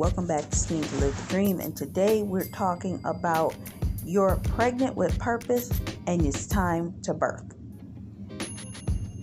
Welcome 0.00 0.26
back 0.26 0.48
to 0.48 0.56
Steam 0.56 0.82
to 0.82 0.96
Live 0.96 1.14
the 1.14 1.30
Dream. 1.30 1.60
And 1.60 1.76
today 1.76 2.22
we're 2.22 2.48
talking 2.48 2.98
about 3.04 3.54
you're 4.02 4.36
pregnant 4.36 4.96
with 4.96 5.18
purpose 5.18 5.70
and 6.06 6.24
it's 6.24 6.46
time 6.46 6.94
to 7.02 7.12
birth. 7.12 7.44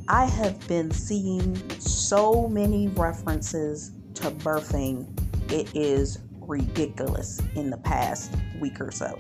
I 0.08 0.26
have 0.26 0.68
been 0.68 0.92
seeing 0.92 1.56
so 1.80 2.48
many 2.48 2.90
references 2.90 3.94
to 4.14 4.30
birthing, 4.30 5.08
it 5.52 5.76
is 5.76 6.20
ridiculous 6.42 7.42
in 7.56 7.72
the 7.72 7.78
past 7.78 8.36
week 8.60 8.80
or 8.80 8.92
so. 8.92 9.18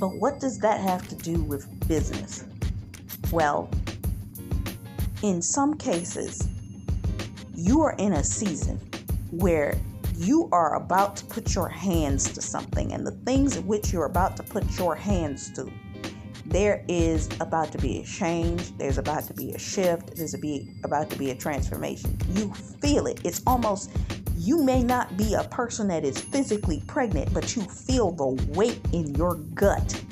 But 0.00 0.16
what 0.16 0.40
does 0.40 0.58
that 0.58 0.80
have 0.80 1.06
to 1.06 1.14
do 1.14 1.44
with 1.44 1.68
business? 1.86 2.42
Well, 3.30 3.70
in 5.22 5.40
some 5.40 5.76
cases, 5.76 6.48
you 7.60 7.82
are 7.82 7.94
in 7.98 8.14
a 8.14 8.24
season 8.24 8.78
where 9.30 9.78
you 10.16 10.48
are 10.50 10.76
about 10.76 11.14
to 11.16 11.24
put 11.26 11.54
your 11.54 11.68
hands 11.68 12.32
to 12.32 12.40
something, 12.40 12.92
and 12.92 13.06
the 13.06 13.10
things 13.10 13.56
in 13.56 13.66
which 13.66 13.92
you're 13.92 14.06
about 14.06 14.36
to 14.38 14.42
put 14.42 14.78
your 14.78 14.94
hands 14.94 15.52
to, 15.52 15.70
there 16.46 16.82
is 16.88 17.28
about 17.40 17.70
to 17.72 17.78
be 17.78 18.00
a 18.00 18.04
change, 18.04 18.76
there's 18.78 18.96
about 18.96 19.24
to 19.24 19.34
be 19.34 19.52
a 19.52 19.58
shift, 19.58 20.16
there's 20.16 20.34
be, 20.36 20.70
about 20.84 21.10
to 21.10 21.18
be 21.18 21.30
a 21.30 21.34
transformation. 21.34 22.16
You 22.30 22.52
feel 22.52 23.06
it. 23.06 23.20
It's 23.24 23.42
almost 23.46 23.90
you 24.36 24.62
may 24.62 24.82
not 24.82 25.18
be 25.18 25.34
a 25.34 25.44
person 25.44 25.86
that 25.88 26.02
is 26.02 26.18
physically 26.18 26.82
pregnant, 26.86 27.32
but 27.34 27.54
you 27.54 27.62
feel 27.62 28.10
the 28.10 28.42
weight 28.52 28.80
in 28.92 29.14
your 29.14 29.34
gut. 29.34 30.02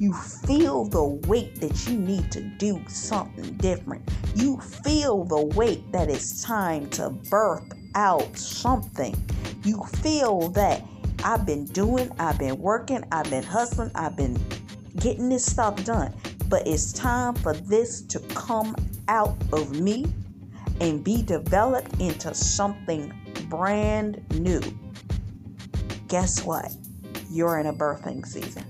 You 0.00 0.14
feel 0.14 0.86
the 0.86 1.04
weight 1.28 1.60
that 1.60 1.86
you 1.86 1.98
need 1.98 2.32
to 2.32 2.40
do 2.40 2.82
something 2.88 3.52
different. 3.58 4.02
You 4.34 4.56
feel 4.58 5.24
the 5.24 5.44
weight 5.54 5.92
that 5.92 6.08
it's 6.08 6.42
time 6.42 6.88
to 6.92 7.10
birth 7.10 7.70
out 7.94 8.34
something. 8.34 9.14
You 9.62 9.84
feel 9.84 10.48
that 10.52 10.82
I've 11.22 11.44
been 11.44 11.66
doing, 11.66 12.10
I've 12.18 12.38
been 12.38 12.56
working, 12.56 13.04
I've 13.12 13.28
been 13.28 13.42
hustling, 13.42 13.90
I've 13.94 14.16
been 14.16 14.38
getting 14.96 15.28
this 15.28 15.44
stuff 15.44 15.84
done. 15.84 16.14
But 16.48 16.66
it's 16.66 16.94
time 16.94 17.34
for 17.34 17.52
this 17.52 18.00
to 18.00 18.20
come 18.34 18.74
out 19.08 19.36
of 19.52 19.78
me 19.78 20.06
and 20.80 21.04
be 21.04 21.22
developed 21.22 22.00
into 22.00 22.32
something 22.32 23.12
brand 23.50 24.24
new, 24.40 24.62
guess 26.08 26.42
what? 26.42 26.72
You're 27.30 27.58
in 27.58 27.66
a 27.66 27.74
birthing 27.74 28.26
season. 28.26 28.64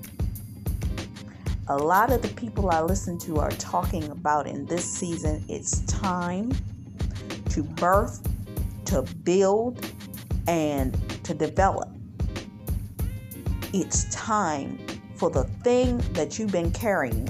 A 1.70 1.78
lot 1.78 2.10
of 2.10 2.20
the 2.20 2.28
people 2.30 2.68
I 2.68 2.80
listen 2.80 3.16
to 3.18 3.36
are 3.36 3.52
talking 3.52 4.02
about 4.10 4.48
in 4.48 4.66
this 4.66 4.84
season 4.84 5.44
it's 5.48 5.82
time 5.82 6.50
to 7.50 7.62
birth, 7.62 8.26
to 8.86 9.02
build, 9.22 9.88
and 10.48 10.98
to 11.22 11.32
develop. 11.32 11.88
It's 13.72 14.12
time 14.12 14.84
for 15.14 15.30
the 15.30 15.44
thing 15.62 15.98
that 16.14 16.40
you've 16.40 16.50
been 16.50 16.72
carrying 16.72 17.28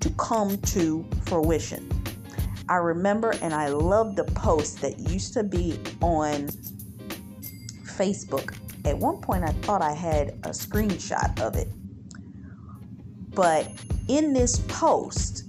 to 0.00 0.10
come 0.10 0.58
to 0.58 1.08
fruition. 1.24 1.90
I 2.68 2.76
remember 2.76 3.32
and 3.40 3.54
I 3.54 3.68
love 3.68 4.14
the 4.14 4.24
post 4.24 4.82
that 4.82 4.98
used 4.98 5.32
to 5.32 5.42
be 5.42 5.80
on 6.02 6.48
Facebook. 7.84 8.54
At 8.84 8.98
one 8.98 9.22
point, 9.22 9.42
I 9.42 9.52
thought 9.62 9.80
I 9.80 9.94
had 9.94 10.32
a 10.42 10.50
screenshot 10.50 11.40
of 11.40 11.56
it. 11.56 11.68
But 13.34 13.70
in 14.08 14.32
this 14.32 14.58
post, 14.68 15.44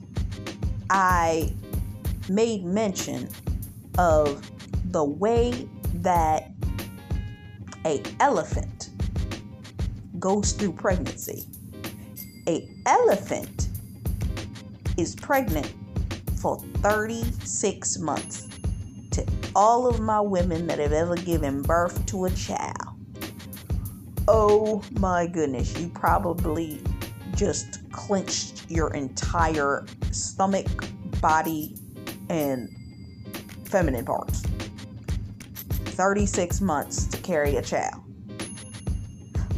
I 0.89 1.53
made 2.29 2.63
mention 2.63 3.29
of 3.97 4.49
the 4.91 5.03
way 5.03 5.67
that 5.95 6.51
a 7.85 8.03
elephant 8.19 8.89
goes 10.19 10.51
through 10.51 10.73
pregnancy. 10.73 11.45
A 12.47 12.69
elephant 12.85 13.69
is 14.97 15.15
pregnant 15.15 15.73
for 16.39 16.59
36 16.81 17.97
months 17.99 18.47
to 19.11 19.25
all 19.55 19.87
of 19.87 19.99
my 19.99 20.19
women 20.19 20.67
that 20.67 20.79
have 20.79 20.93
ever 20.93 21.15
given 21.15 21.61
birth 21.61 22.05
to 22.07 22.25
a 22.25 22.31
child. 22.31 22.75
Oh 24.27 24.83
my 24.99 25.27
goodness, 25.27 25.77
you 25.79 25.89
probably 25.89 26.81
just 27.41 27.91
clenched 27.91 28.69
your 28.69 28.93
entire 28.93 29.83
stomach, 30.11 30.67
body, 31.19 31.75
and 32.29 32.69
feminine 33.65 34.05
parts. 34.05 34.43
36 35.97 36.61
months 36.61 37.07
to 37.07 37.17
carry 37.17 37.55
a 37.55 37.61
child. 37.63 37.99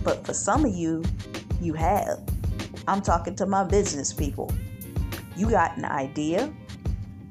But 0.02 0.26
for 0.26 0.34
some 0.34 0.64
of 0.64 0.74
you, 0.74 1.04
you 1.60 1.74
have. 1.74 2.22
I'm 2.88 3.02
talking 3.02 3.36
to 3.36 3.46
my 3.46 3.66
business 3.66 4.14
people. 4.14 4.50
You 5.36 5.50
got 5.50 5.76
an 5.76 5.84
idea, 5.84 6.54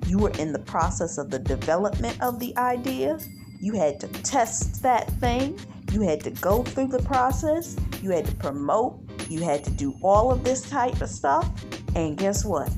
you 0.07 0.19
were 0.19 0.33
in 0.39 0.53
the 0.53 0.59
process 0.59 1.17
of 1.17 1.31
the 1.31 1.39
development 1.39 2.21
of 2.21 2.39
the 2.39 2.55
idea. 2.59 3.19
You 3.59 3.73
had 3.73 3.99
to 4.01 4.09
test 4.09 4.83
that 4.83 5.11
thing. 5.13 5.59
You 5.93 6.03
had 6.03 6.21
to 6.25 6.31
go 6.31 6.63
through 6.63 6.89
the 6.89 7.03
process. 7.05 7.75
You 8.03 8.11
had 8.11 8.27
to 8.27 8.35
promote. 8.35 9.01
You 9.33 9.41
had 9.41 9.65
to 9.65 9.71
do 9.71 9.97
all 10.03 10.31
of 10.31 10.45
this 10.45 10.69
type 10.69 11.01
of 11.01 11.09
stuff. 11.09 11.49
And 11.97 12.19
guess 12.19 12.45
what? 12.45 12.71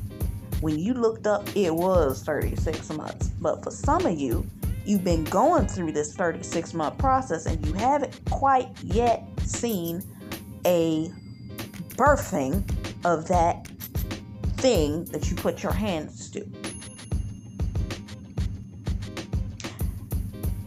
When 0.60 0.78
you 0.78 0.94
looked 0.94 1.26
up, 1.26 1.44
it 1.56 1.74
was 1.74 2.22
36 2.22 2.90
months. 2.90 3.26
But 3.40 3.64
for 3.64 3.72
some 3.72 4.06
of 4.06 4.16
you, 4.16 4.46
you've 4.86 5.02
been 5.02 5.24
going 5.24 5.66
through 5.66 5.90
this 5.90 6.14
36 6.14 6.72
month 6.72 6.96
process 6.96 7.46
and 7.46 7.66
you 7.66 7.72
haven't 7.72 8.24
quite 8.30 8.68
yet 8.84 9.24
seen 9.40 10.00
a 10.64 11.10
birthing 11.96 12.62
of 13.04 13.26
that 13.26 13.66
thing 14.58 15.06
that 15.06 15.28
you 15.28 15.36
put 15.36 15.60
your 15.60 15.72
hands 15.72 16.30
to. 16.30 16.46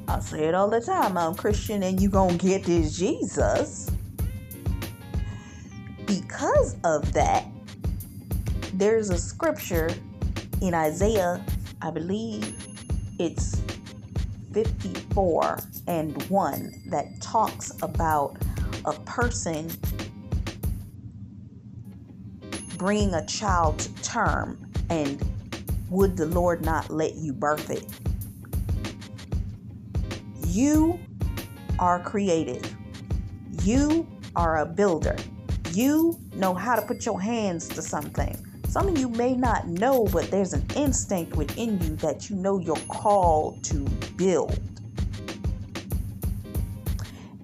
I 0.09 0.19
say 0.19 0.43
it 0.43 0.53
all 0.53 0.69
the 0.69 0.81
time. 0.81 1.17
I'm 1.17 1.33
Christian 1.33 1.81
and 1.83 2.01
you 2.01 2.09
gonna 2.09 2.37
get 2.37 2.65
this 2.65 2.97
Jesus. 2.97 3.86
Because 6.37 6.75
of 6.83 7.13
that, 7.13 7.45
there's 8.75 9.09
a 9.09 9.17
scripture 9.17 9.89
in 10.61 10.75
Isaiah, 10.75 11.43
I 11.81 11.89
believe 11.89 12.55
it's 13.17 13.59
54 14.53 15.57
and 15.87 16.21
1 16.29 16.73
that 16.91 17.19
talks 17.21 17.71
about 17.81 18.37
a 18.85 18.93
person 18.93 19.71
bringing 22.77 23.15
a 23.15 23.25
child 23.25 23.79
to 23.79 23.93
term 24.03 24.71
and 24.91 25.19
would 25.89 26.17
the 26.17 26.27
Lord 26.27 26.63
not 26.63 26.91
let 26.91 27.15
you 27.15 27.33
birth 27.33 27.71
it? 27.71 27.83
You 30.45 30.99
are 31.79 31.99
creative. 31.99 32.75
You 33.63 34.07
are 34.35 34.59
a 34.59 34.67
builder. 34.67 35.15
You 35.77 36.17
know 36.33 36.55
how 36.55 36.75
to 36.75 36.81
put 36.81 37.05
your 37.05 37.21
hands 37.21 37.67
to 37.67 37.83
something. 37.83 38.35
Some 38.67 38.87
of 38.87 38.97
you 38.97 39.09
may 39.09 39.35
not 39.35 39.67
know, 39.67 40.05
but 40.11 40.31
there's 40.31 40.53
an 40.53 40.65
instinct 40.75 41.35
within 41.35 41.79
you 41.79 41.95
that 41.97 42.31
you 42.31 42.35
know 42.35 42.57
you're 42.57 42.75
called 42.87 43.63
to 43.65 43.81
build. 44.15 44.59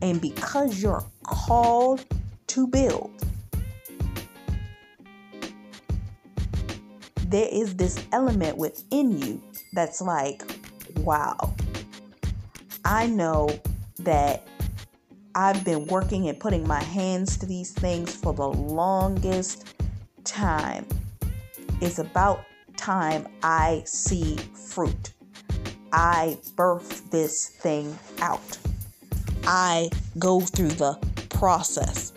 And 0.01 0.19
because 0.19 0.81
you're 0.81 1.05
called 1.21 2.05
to 2.47 2.65
build, 2.65 3.11
there 7.27 7.49
is 7.51 7.75
this 7.75 8.03
element 8.13 8.57
within 8.57 9.15
you 9.21 9.39
that's 9.73 10.01
like, 10.01 10.41
wow, 11.01 11.53
I 12.83 13.05
know 13.05 13.47
that 13.99 14.47
I've 15.35 15.63
been 15.65 15.87
working 15.87 16.29
and 16.29 16.39
putting 16.39 16.67
my 16.67 16.81
hands 16.83 17.37
to 17.37 17.47
these 17.47 17.71
things 17.71 18.15
for 18.15 18.33
the 18.33 18.47
longest 18.47 19.73
time. 20.23 20.85
It's 21.81 21.97
about 21.97 22.45
time 22.77 23.27
I 23.41 23.81
see 23.85 24.37
fruit. 24.67 25.13
I 25.91 26.37
birth 26.55 27.09
this 27.09 27.47
thing 27.47 27.97
out. 28.19 28.57
I 29.45 29.89
go 30.19 30.39
through 30.39 30.69
the 30.69 30.99
process. 31.29 32.13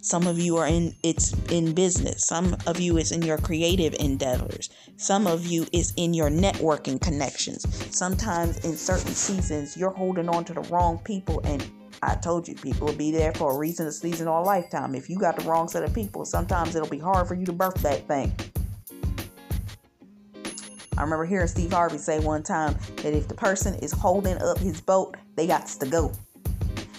Some 0.00 0.26
of 0.26 0.38
you 0.38 0.56
are 0.56 0.66
in 0.66 0.94
it's 1.02 1.34
in 1.50 1.74
business. 1.74 2.24
Some 2.26 2.56
of 2.66 2.80
you 2.80 2.96
is 2.96 3.12
in 3.12 3.22
your 3.22 3.38
creative 3.38 3.94
endeavors. 4.00 4.70
Some 4.96 5.26
of 5.26 5.46
you 5.46 5.66
is 5.72 5.92
in 5.96 6.14
your 6.14 6.30
networking 6.30 7.00
connections. 7.00 7.64
Sometimes 7.94 8.64
in 8.64 8.76
certain 8.76 9.12
seasons 9.12 9.76
you're 9.76 9.90
holding 9.90 10.28
on 10.30 10.44
to 10.46 10.54
the 10.54 10.62
wrong 10.62 10.98
people 11.04 11.40
and 11.44 11.64
I 12.04 12.16
told 12.16 12.48
you 12.48 12.56
people 12.56 12.88
will 12.88 12.94
be 12.94 13.12
there 13.12 13.32
for 13.32 13.52
a 13.52 13.56
reason, 13.56 13.86
a 13.86 13.92
season, 13.92 14.26
or 14.26 14.40
a 14.40 14.42
lifetime. 14.42 14.96
If 14.96 15.08
you 15.08 15.18
got 15.18 15.36
the 15.36 15.48
wrong 15.48 15.68
set 15.68 15.84
of 15.84 15.94
people, 15.94 16.24
sometimes 16.24 16.74
it'll 16.74 16.88
be 16.88 16.98
hard 16.98 17.28
for 17.28 17.34
you 17.34 17.46
to 17.46 17.52
birth 17.52 17.76
that 17.82 18.08
thing. 18.08 18.32
I 20.98 21.02
remember 21.02 21.24
hearing 21.24 21.46
Steve 21.46 21.72
Harvey 21.72 21.98
say 21.98 22.18
one 22.18 22.42
time 22.42 22.76
that 22.96 23.14
if 23.14 23.28
the 23.28 23.34
person 23.34 23.74
is 23.76 23.92
holding 23.92 24.36
up 24.42 24.58
his 24.58 24.80
boat, 24.80 25.16
they 25.36 25.46
got 25.46 25.66
to 25.68 25.86
go. 25.86 26.12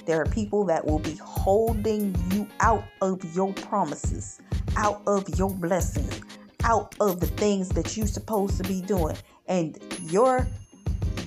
There 0.05 0.21
are 0.21 0.25
people 0.25 0.63
that 0.65 0.85
will 0.85 0.99
be 0.99 1.15
holding 1.15 2.15
you 2.31 2.47
out 2.61 2.83
of 3.01 3.23
your 3.35 3.53
promises, 3.53 4.39
out 4.77 5.01
of 5.05 5.27
your 5.37 5.49
blessings, 5.49 6.21
out 6.63 6.95
of 7.01 7.19
the 7.19 7.27
things 7.27 7.69
that 7.69 7.95
you're 7.97 8.07
supposed 8.07 8.57
to 8.57 8.67
be 8.67 8.81
doing. 8.81 9.17
And 9.47 9.77
your 10.03 10.47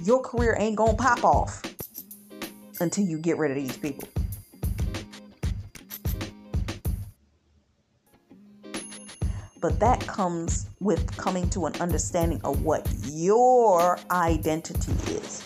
your 0.03 0.23
career 0.23 0.57
ain't 0.59 0.77
gonna 0.77 0.95
pop 0.95 1.25
off 1.25 1.63
until 2.81 3.05
you 3.05 3.19
get 3.19 3.39
rid 3.39 3.51
of 3.51 3.57
these 3.57 3.77
people. 3.77 4.09
But 9.61 9.81
that 9.81 10.07
comes 10.07 10.67
with 10.81 11.17
coming 11.17 11.49
to 11.51 11.67
an 11.67 11.75
understanding 11.81 12.41
of 12.45 12.63
what 12.63 12.87
your 13.07 13.99
identity 14.11 14.93
is. 15.13 15.46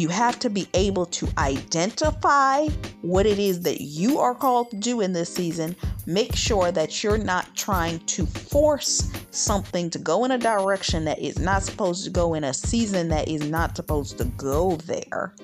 You 0.00 0.08
have 0.08 0.38
to 0.38 0.48
be 0.48 0.66
able 0.72 1.04
to 1.04 1.28
identify 1.36 2.68
what 3.02 3.26
it 3.26 3.38
is 3.38 3.60
that 3.64 3.82
you 3.82 4.18
are 4.18 4.34
called 4.34 4.70
to 4.70 4.76
do 4.78 5.02
in 5.02 5.12
this 5.12 5.28
season. 5.28 5.76
Make 6.06 6.34
sure 6.34 6.72
that 6.72 7.04
you're 7.04 7.18
not 7.18 7.54
trying 7.54 7.98
to 8.06 8.24
force 8.24 9.12
something 9.30 9.90
to 9.90 9.98
go 9.98 10.24
in 10.24 10.30
a 10.30 10.38
direction 10.38 11.04
that 11.04 11.18
is 11.18 11.38
not 11.38 11.64
supposed 11.64 12.04
to 12.04 12.10
go 12.10 12.32
in 12.32 12.44
a 12.44 12.54
season 12.54 13.08
that 13.08 13.28
is 13.28 13.50
not 13.50 13.76
supposed 13.76 14.16
to 14.16 14.24
go 14.24 14.76
there. 14.86 15.34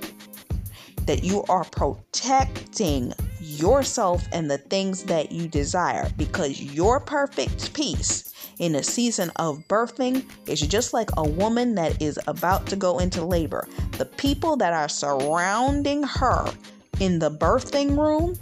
That 1.04 1.22
you 1.22 1.44
are 1.50 1.64
protecting 1.64 3.12
yourself 3.38 4.26
and 4.32 4.50
the 4.50 4.56
things 4.56 5.02
that 5.02 5.32
you 5.32 5.48
desire 5.48 6.10
because 6.16 6.62
your 6.62 6.98
perfect 6.98 7.74
peace 7.74 8.25
in 8.58 8.74
a 8.74 8.82
season 8.82 9.30
of 9.36 9.66
birthing 9.68 10.24
is 10.48 10.60
just 10.60 10.92
like 10.92 11.10
a 11.16 11.28
woman 11.28 11.74
that 11.74 12.00
is 12.00 12.18
about 12.26 12.66
to 12.66 12.76
go 12.76 12.98
into 12.98 13.24
labor. 13.24 13.68
The 13.92 14.06
people 14.06 14.56
that 14.56 14.72
are 14.72 14.88
surrounding 14.88 16.02
her 16.02 16.50
in 17.00 17.18
the 17.18 17.30
birthing 17.30 17.96
room 17.98 18.38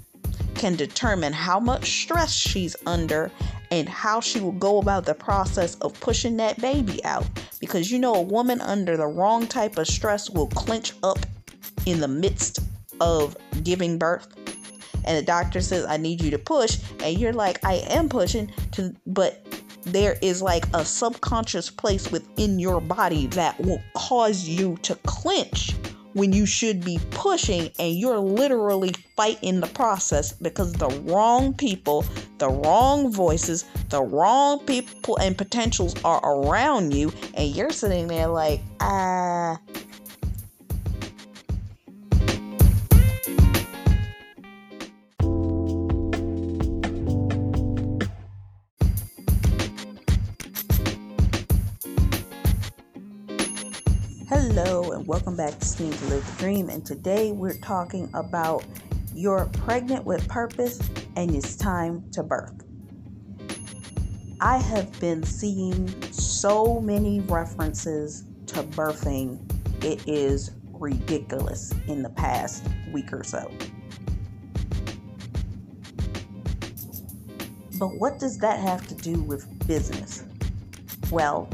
can 0.54 0.76
determine 0.76 1.32
how 1.32 1.58
much 1.58 2.02
stress 2.02 2.32
she's 2.32 2.76
under 2.86 3.30
and 3.70 3.88
how 3.88 4.20
she 4.20 4.40
will 4.40 4.52
go 4.52 4.78
about 4.78 5.04
the 5.04 5.14
process 5.14 5.74
of 5.76 5.98
pushing 6.00 6.36
that 6.36 6.60
baby 6.60 7.04
out. 7.04 7.26
Because 7.60 7.90
you 7.90 7.98
know, 7.98 8.14
a 8.14 8.22
woman 8.22 8.60
under 8.60 8.96
the 8.96 9.06
wrong 9.06 9.46
type 9.46 9.78
of 9.78 9.88
stress 9.88 10.30
will 10.30 10.46
clench 10.48 10.92
up 11.02 11.18
in 11.86 12.00
the 12.00 12.08
midst 12.08 12.60
of 13.00 13.36
giving 13.62 13.98
birth. 13.98 14.28
And 15.06 15.18
the 15.18 15.22
doctor 15.22 15.60
says, 15.60 15.84
I 15.86 15.96
need 15.96 16.22
you 16.22 16.30
to 16.30 16.38
push. 16.38 16.78
And 17.00 17.18
you're 17.18 17.32
like, 17.32 17.64
I 17.64 17.74
am 17.88 18.08
pushing 18.08 18.50
to 18.72 18.94
but 19.06 19.43
there 19.84 20.16
is 20.22 20.42
like 20.42 20.64
a 20.74 20.84
subconscious 20.84 21.70
place 21.70 22.10
within 22.10 22.58
your 22.58 22.80
body 22.80 23.26
that 23.28 23.58
will 23.60 23.82
cause 23.94 24.48
you 24.48 24.76
to 24.82 24.94
clench 25.06 25.74
when 26.14 26.32
you 26.32 26.46
should 26.46 26.84
be 26.84 26.98
pushing 27.10 27.70
and 27.78 27.96
you're 27.96 28.18
literally 28.18 28.92
fighting 29.16 29.60
the 29.60 29.66
process 29.68 30.32
because 30.32 30.72
the 30.74 30.88
wrong 31.02 31.52
people, 31.52 32.04
the 32.38 32.48
wrong 32.48 33.12
voices, 33.12 33.64
the 33.90 34.00
wrong 34.00 34.60
people 34.60 35.16
and 35.18 35.36
potentials 35.36 35.94
are 36.04 36.24
around 36.24 36.94
you 36.94 37.12
and 37.34 37.54
you're 37.54 37.70
sitting 37.70 38.06
there 38.06 38.28
like, 38.28 38.60
ah, 38.80 39.58
Hello, 54.36 54.90
and 54.90 55.06
welcome 55.06 55.36
back 55.36 55.60
to 55.60 55.64
Scheme 55.64 55.92
to 55.92 56.04
Live 56.06 56.26
the 56.26 56.42
Dream. 56.42 56.68
And 56.68 56.84
today 56.84 57.30
we're 57.30 57.56
talking 57.58 58.10
about 58.14 58.64
you're 59.14 59.44
pregnant 59.62 60.04
with 60.04 60.26
purpose 60.26 60.80
and 61.14 61.32
it's 61.32 61.54
time 61.54 62.10
to 62.10 62.24
birth. 62.24 62.64
I 64.40 64.58
have 64.58 64.98
been 64.98 65.22
seeing 65.22 65.88
so 66.10 66.80
many 66.80 67.20
references 67.20 68.24
to 68.46 68.64
birthing, 68.64 69.38
it 69.84 70.02
is 70.08 70.50
ridiculous 70.72 71.72
in 71.86 72.02
the 72.02 72.10
past 72.10 72.66
week 72.92 73.12
or 73.12 73.22
so. 73.22 73.48
But 77.78 77.94
what 78.00 78.18
does 78.18 78.38
that 78.38 78.58
have 78.58 78.84
to 78.88 78.96
do 78.96 79.22
with 79.22 79.46
business? 79.68 80.24
Well, 81.12 81.48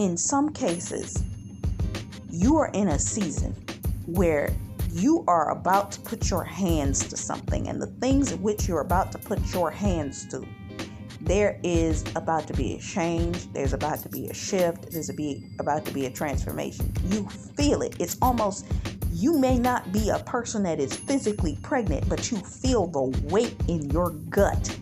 in 0.00 0.16
some 0.16 0.50
cases, 0.50 1.22
you 2.30 2.56
are 2.56 2.70
in 2.72 2.88
a 2.88 2.98
season 2.98 3.54
where 4.06 4.50
you 4.90 5.22
are 5.28 5.50
about 5.50 5.92
to 5.92 6.00
put 6.00 6.30
your 6.30 6.42
hands 6.42 7.06
to 7.06 7.18
something, 7.18 7.68
and 7.68 7.82
the 7.82 7.86
things 7.86 8.32
in 8.32 8.40
which 8.40 8.66
you're 8.66 8.80
about 8.80 9.12
to 9.12 9.18
put 9.18 9.38
your 9.52 9.70
hands 9.70 10.26
to, 10.28 10.42
there 11.20 11.60
is 11.62 12.02
about 12.16 12.46
to 12.46 12.54
be 12.54 12.76
a 12.76 12.78
change, 12.78 13.52
there's 13.52 13.74
about 13.74 13.98
to 13.98 14.08
be 14.08 14.28
a 14.28 14.34
shift, 14.34 14.90
there's 14.90 15.10
a 15.10 15.12
be, 15.12 15.46
about 15.58 15.84
to 15.84 15.92
be 15.92 16.06
a 16.06 16.10
transformation. 16.10 16.90
You 17.08 17.28
feel 17.28 17.82
it. 17.82 17.94
It's 18.00 18.16
almost, 18.22 18.66
you 19.12 19.38
may 19.38 19.58
not 19.58 19.92
be 19.92 20.08
a 20.08 20.20
person 20.20 20.62
that 20.62 20.80
is 20.80 20.96
physically 20.96 21.58
pregnant, 21.60 22.08
but 22.08 22.30
you 22.30 22.38
feel 22.38 22.86
the 22.86 23.02
weight 23.24 23.54
in 23.68 23.90
your 23.90 24.12
gut 24.30 24.74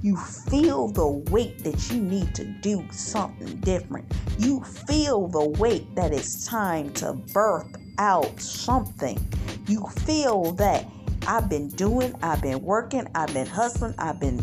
you 0.00 0.16
feel 0.16 0.88
the 0.88 1.06
weight 1.30 1.64
that 1.64 1.90
you 1.90 2.00
need 2.00 2.34
to 2.36 2.44
do 2.44 2.84
something 2.92 3.56
different. 3.60 4.10
You 4.38 4.62
feel 4.62 5.26
the 5.26 5.48
weight 5.58 5.92
that 5.96 6.12
it's 6.12 6.46
time 6.46 6.92
to 6.94 7.14
birth 7.14 7.74
out 7.98 8.40
something. 8.40 9.18
You 9.66 9.86
feel 10.06 10.52
that 10.52 10.86
I've 11.26 11.48
been 11.48 11.68
doing, 11.70 12.14
I've 12.22 12.40
been 12.40 12.62
working, 12.62 13.08
I've 13.14 13.34
been 13.34 13.46
hustling, 13.46 13.94
I've 13.98 14.20
been 14.20 14.40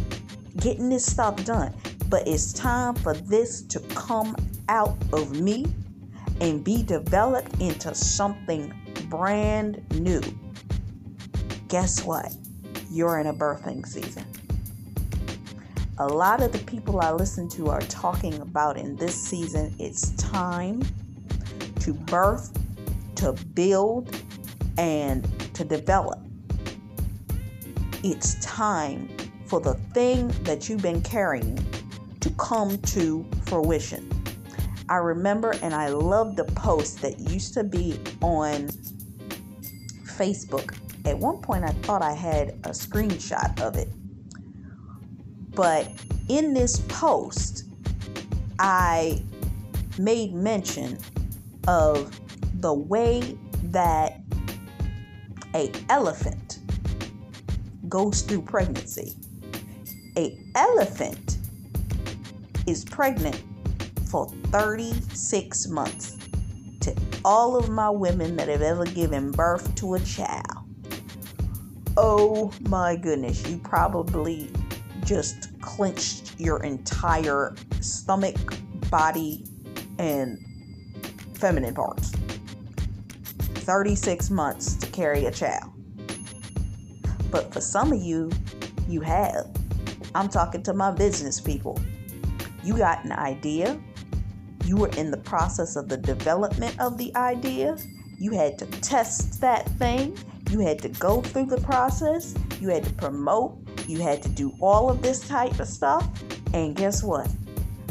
getting 0.58 0.90
this 0.90 1.06
stuff 1.06 1.44
done. 1.46 1.74
But 2.10 2.28
it's 2.28 2.52
time 2.52 2.96
for 2.96 3.14
this 3.14 3.62
to 3.64 3.80
come 3.80 4.36
out 4.68 4.98
of 5.14 5.40
me 5.40 5.66
and 6.42 6.64
be 6.64 6.84
developed 6.84 7.62
into 7.62 7.96
something 7.96 8.74
brand 9.10 9.82
new. 10.02 10.22
Guess 11.70 12.04
what? 12.04 12.36
You're 12.92 13.20
in 13.20 13.28
a 13.28 13.34
birthing 13.34 13.86
season 13.86 14.26
a 15.98 16.08
lot 16.08 16.44
of 16.44 16.52
the 16.52 16.60
people 16.60 17.00
I 17.00 17.12
listen 17.12 17.48
to 17.50 17.70
are 17.70 17.82
talking 17.82 18.34
about 18.42 18.78
in 18.78 18.98
this 18.98 19.16
season 19.16 19.74
it's 19.80 20.12
time 20.12 20.84
to 21.80 21.94
birth, 21.94 22.52
to 23.16 23.32
build, 23.54 24.14
and 24.78 25.24
to 25.54 25.64
develop. 25.64 26.20
It's 28.04 28.36
time 28.44 29.10
for 29.46 29.62
the 29.62 29.76
thing 29.94 30.28
that 30.44 30.68
you've 30.68 30.82
been 30.82 31.02
carrying 31.02 31.58
to 32.20 32.30
come 32.32 32.78
to 32.80 33.26
fruition. 33.44 34.12
I 34.90 34.98
remember 34.98 35.56
and 35.62 35.74
I 35.74 35.88
love 35.88 36.36
the 36.36 36.46
post 36.46 37.02
that 37.04 37.20
used 37.20 37.54
to 37.54 37.64
be 37.64 38.00
on 38.22 38.68
Facebook. 40.04 40.76
At 41.06 41.18
one 41.18 41.38
point, 41.38 41.64
I 41.64 41.72
thought 41.84 42.02
I 42.02 42.14
had 42.14 42.50
a 42.64 42.72
screenshot 42.72 43.62
of 43.62 43.76
it 43.76 43.88
but 45.56 45.90
in 46.28 46.54
this 46.54 46.80
post, 46.90 47.66
I 48.60 49.24
made 49.98 50.34
mention 50.34 50.98
of 51.68 52.20
the 52.62 52.74
way 52.74 53.38
that 53.64 54.20
a 55.54 55.72
elephant 55.90 56.60
goes 57.88 58.22
through 58.22 58.42
pregnancy. 58.42 59.14
A 60.18 60.38
elephant 60.56 61.38
is 62.68 62.84
pregnant 62.84 63.42
for 64.10 64.28
36 64.52 65.68
months. 65.68 66.18
To 66.82 66.96
all 67.24 67.56
of 67.56 67.70
my 67.70 67.90
women 67.90 68.36
that 68.36 68.48
have 68.48 68.62
ever 68.62 68.86
given 68.86 69.32
birth 69.32 69.74
to 69.76 69.96
a 69.96 70.00
child. 70.02 70.44
Oh 71.98 72.52
my 72.70 72.96
goodness, 72.96 73.48
you 73.48 73.58
probably 73.58 74.52
just 75.06 75.60
clenched 75.62 76.40
your 76.40 76.64
entire 76.64 77.56
stomach, 77.80 78.36
body, 78.90 79.46
and 80.00 80.44
feminine 81.36 81.74
parts. 81.74 82.12
36 83.66 84.30
months 84.30 84.76
to 84.76 84.88
carry 84.88 85.26
a 85.26 85.32
child. 85.32 85.72
But 87.32 87.54
for 87.54 87.62
some 87.62 87.92
of 87.94 88.00
you, 88.00 88.32
you 88.88 89.02
have. 89.02 89.48
I'm 90.14 90.30
talking 90.30 90.64
to 90.64 90.74
my 90.74 90.92
business 90.92 91.40
people. 91.40 91.80
You 92.64 92.78
got 92.78 93.04
an 93.06 93.12
idea. 93.12 93.80
You 94.66 94.78
were 94.78 94.90
in 94.98 95.12
the 95.12 95.18
process 95.18 95.76
of 95.76 95.90
the 95.90 95.98
development 95.98 96.80
of 96.80 96.98
the 96.98 97.16
idea. 97.16 97.78
You 98.18 98.32
had 98.32 98.58
to 98.60 98.66
test 98.82 99.42
that 99.42 99.68
thing. 99.78 100.18
You 100.50 100.60
had 100.60 100.80
to 100.80 100.90
go 100.90 101.22
through 101.22 101.48
the 101.48 101.62
process. 101.62 102.34
You 102.62 102.70
had 102.70 102.84
to 102.86 102.94
promote 102.94 103.65
you 103.90 104.00
had 104.02 104.22
to 104.24 104.30
do 104.30 104.54
all 104.62 104.90
of 104.90 105.02
this 105.02 105.28
type 105.28 105.60
of 105.60 105.68
stuff. 105.68 106.08
And 106.54 106.76
guess 106.76 107.04
what? 107.04 107.30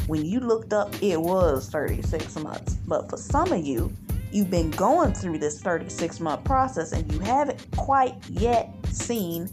when 0.07 0.23
you 0.23 0.39
looked 0.39 0.73
up, 0.73 0.93
it 1.01 1.19
was 1.19 1.69
36 1.69 2.35
months. 2.37 2.75
But 2.87 3.09
for 3.09 3.17
some 3.17 3.51
of 3.51 3.65
you, 3.65 3.91
you've 4.31 4.51
been 4.51 4.71
going 4.71 5.13
through 5.13 5.39
this 5.39 5.61
36 5.61 6.19
month 6.19 6.43
process 6.43 6.91
and 6.91 7.11
you 7.11 7.19
haven't 7.19 7.65
quite 7.75 8.15
yet 8.29 8.69
seen 8.91 9.49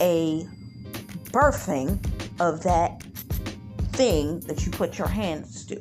a 0.00 0.46
birthing 1.30 1.98
of 2.40 2.62
that 2.64 3.02
thing 3.92 4.40
that 4.40 4.66
you 4.66 4.72
put 4.72 4.98
your 4.98 5.08
hands 5.08 5.64
to. 5.66 5.80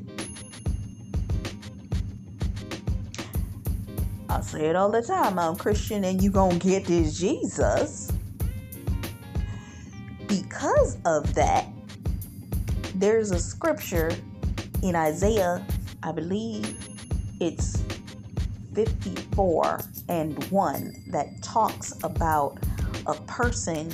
I 4.29 4.41
say 4.41 4.65
it 4.65 4.75
all 4.75 4.89
the 4.89 5.01
time. 5.01 5.37
I'm 5.37 5.55
Christian 5.55 6.03
and 6.03 6.21
you 6.21 6.31
gonna 6.31 6.57
get 6.57 6.85
this 6.85 7.19
Jesus. 7.19 8.02
Because 10.63 10.97
of 11.03 11.33
that, 11.33 11.67
there's 12.95 13.31
a 13.31 13.39
scripture 13.39 14.15
in 14.81 14.95
Isaiah, 14.95 15.61
I 16.03 16.13
believe 16.13 16.77
it's 17.41 17.83
54 18.73 19.81
and 20.07 20.41
1, 20.45 21.03
that 21.07 21.43
talks 21.43 22.01
about 22.01 22.59
a 23.07 23.13
person 23.23 23.91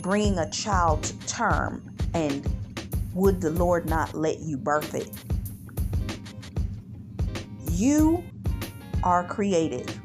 bringing 0.00 0.38
a 0.38 0.48
child 0.52 1.02
to 1.02 1.18
term 1.26 1.92
and 2.14 2.48
would 3.14 3.40
the 3.40 3.50
Lord 3.50 3.90
not 3.90 4.14
let 4.14 4.38
you 4.38 4.58
birth 4.58 4.94
it? 4.94 5.10
You 7.72 8.22
are 9.02 9.24
creative. 9.24 10.00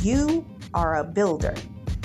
You 0.00 0.46
are 0.72 0.96
a 0.96 1.04
builder. 1.04 1.54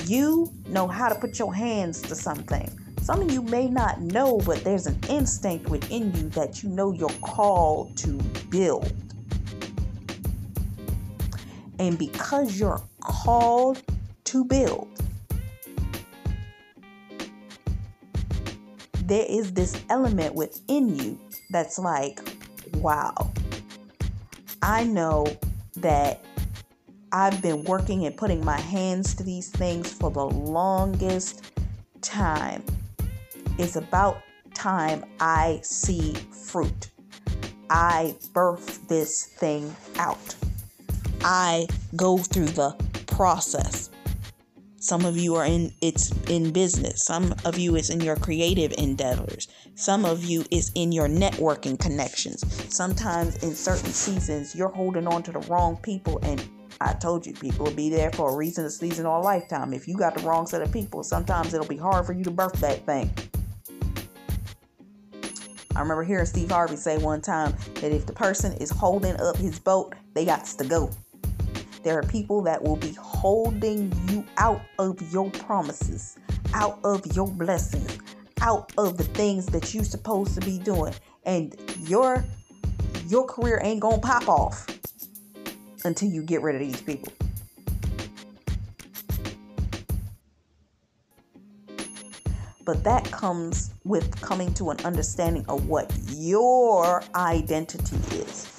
You 0.07 0.51
know 0.67 0.87
how 0.87 1.09
to 1.09 1.15
put 1.15 1.39
your 1.39 1.53
hands 1.53 2.01
to 2.03 2.15
something. 2.15 2.69
Some 3.01 3.21
of 3.21 3.31
you 3.31 3.41
may 3.41 3.67
not 3.67 4.01
know, 4.01 4.37
but 4.45 4.63
there's 4.63 4.85
an 4.85 4.99
instinct 5.09 5.69
within 5.69 6.13
you 6.15 6.29
that 6.29 6.61
you 6.61 6.69
know 6.69 6.91
you're 6.91 7.09
called 7.21 7.97
to 7.97 8.13
build. 8.49 8.93
And 11.79 11.97
because 11.97 12.59
you're 12.59 12.81
called 13.01 13.81
to 14.25 14.45
build, 14.45 14.87
there 19.05 19.25
is 19.27 19.53
this 19.53 19.81
element 19.89 20.35
within 20.35 20.95
you 20.95 21.19
that's 21.49 21.79
like, 21.79 22.19
wow, 22.75 23.31
I 24.61 24.83
know 24.83 25.25
that 25.77 26.23
I've 27.17 27.41
been 27.41 27.63
working 27.63 28.05
and 28.05 28.17
putting 28.17 28.43
my 28.43 28.59
hands 28.59 29.15
to 29.15 29.23
these 29.23 29.49
things 29.49 29.89
for 29.93 30.11
the 30.11 30.25
longest 30.25 31.49
time. 32.01 32.61
It's 33.57 33.77
about 33.77 34.17
time 34.53 35.05
I 35.21 35.61
see 35.63 36.13
fruit. 36.13 36.91
I 37.69 38.15
birth 38.33 38.85
this 38.89 39.27
thing 39.27 39.73
out. 39.97 40.35
I 41.21 41.67
go 41.95 42.17
through 42.17 42.47
the 42.47 42.75
process. 43.07 43.91
Some 44.75 45.05
of 45.05 45.15
you 45.15 45.35
are 45.35 45.45
in 45.45 45.71
it's 45.79 46.11
in 46.27 46.51
business. 46.51 47.05
Some 47.05 47.33
of 47.45 47.57
you 47.57 47.77
is 47.77 47.89
in 47.89 48.01
your 48.01 48.17
creative 48.17 48.73
endeavors. 48.77 49.47
Some 49.75 50.03
of 50.03 50.25
you 50.25 50.43
is 50.51 50.69
in 50.75 50.91
your 50.91 51.07
networking 51.07 51.79
connections. 51.79 52.43
Sometimes 52.75 53.41
in 53.41 53.55
certain 53.55 53.93
seasons 53.93 54.53
you're 54.53 54.67
holding 54.67 55.07
on 55.07 55.23
to 55.23 55.31
the 55.31 55.39
wrong 55.39 55.77
people 55.77 56.19
and 56.21 56.45
I 56.81 56.93
told 56.93 57.25
you, 57.25 57.33
people 57.33 57.65
will 57.65 57.73
be 57.73 57.89
there 57.89 58.11
for 58.11 58.31
a 58.31 58.35
reason, 58.35 58.65
a 58.65 58.69
season, 58.69 59.05
or 59.05 59.17
a 59.17 59.21
lifetime. 59.21 59.73
If 59.73 59.87
you 59.87 59.95
got 59.95 60.15
the 60.15 60.23
wrong 60.23 60.45
set 60.45 60.61
of 60.61 60.71
people, 60.71 61.03
sometimes 61.03 61.53
it'll 61.53 61.67
be 61.67 61.77
hard 61.77 62.05
for 62.05 62.13
you 62.13 62.23
to 62.25 62.31
birth 62.31 62.59
that 62.61 62.85
thing. 62.85 63.09
I 65.75 65.81
remember 65.81 66.03
hearing 66.03 66.25
Steve 66.25 66.51
Harvey 66.51 66.77
say 66.77 66.97
one 66.97 67.21
time 67.21 67.53
that 67.75 67.91
if 67.91 68.05
the 68.05 68.13
person 68.13 68.53
is 68.53 68.69
holding 68.69 69.19
up 69.19 69.35
his 69.35 69.59
boat, 69.59 69.93
they 70.13 70.25
got 70.25 70.45
to 70.45 70.65
go. 70.65 70.89
There 71.83 71.99
are 71.99 72.03
people 72.03 72.41
that 72.43 72.63
will 72.63 72.77
be 72.77 72.93
holding 72.93 73.93
you 74.09 74.25
out 74.37 74.61
of 74.79 74.99
your 75.11 75.29
promises, 75.31 76.17
out 76.53 76.79
of 76.83 77.05
your 77.15 77.27
blessings, 77.27 77.99
out 78.41 78.71
of 78.77 78.97
the 78.97 79.03
things 79.03 79.45
that 79.47 79.73
you're 79.73 79.83
supposed 79.83 80.33
to 80.35 80.41
be 80.41 80.57
doing. 80.59 80.93
And 81.25 81.55
your 81.81 82.23
your 83.07 83.25
career 83.27 83.59
ain't 83.63 83.81
gonna 83.81 83.99
pop 83.99 84.27
off 84.27 84.65
until 85.85 86.09
you 86.09 86.21
get 86.21 86.41
rid 86.41 86.55
of 86.55 86.61
these 86.61 86.81
people. 86.81 87.13
but 92.65 92.83
that 92.83 93.05
comes 93.11 93.69
with 93.83 94.19
coming 94.21 94.51
to 94.55 94.71
an 94.71 94.77
understanding 94.83 95.45
of 95.47 95.67
what 95.67 95.93
your 96.09 97.03
identity 97.13 97.95
is. 98.17 98.54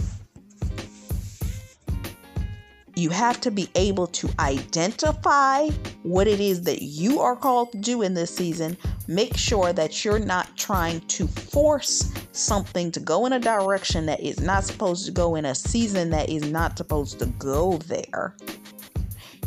You 2.99 3.11
have 3.11 3.43
to 3.43 3.51
be 3.51 3.69
able 3.75 4.07
to 4.07 4.31
identify 4.39 5.69
what 6.03 6.27
it 6.27 6.41
is 6.41 6.63
that 6.63 6.81
you 6.81 7.21
are 7.21 7.37
called 7.37 7.73
to 7.73 7.79
do 7.79 8.01
in 8.01 8.15
this 8.15 8.35
season. 8.35 8.79
Make 9.07 9.37
sure 9.37 9.75
that 9.75 10.03
you're 10.03 10.19
not 10.19 10.57
trying 10.57 11.01
to 11.01 11.27
force 11.27 12.11
something 12.33 12.91
to 12.93 13.01
go 13.01 13.27
in 13.27 13.35
a 13.35 13.39
direction 13.39 14.07
that 14.07 14.21
is 14.21 14.41
not 14.41 14.65
supposed 14.65 15.05
to 15.05 15.13
go 15.13 15.35
in 15.35 15.45
a 15.45 15.55
season 15.55 16.09
that 16.11 16.31
is 16.31 16.45
not 16.51 16.79
supposed 16.79 17.19
to 17.19 17.27
go 17.39 17.77
there. 17.87 18.35